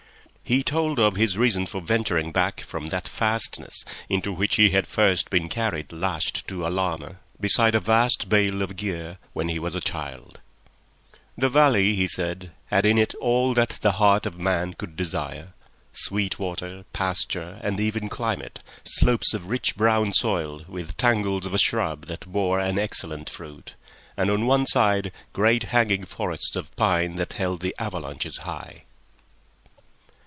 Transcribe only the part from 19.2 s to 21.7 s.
of rich brown soil with tangles of a